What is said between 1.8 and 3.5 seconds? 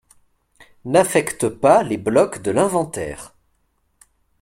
les blocs de l'inventaire.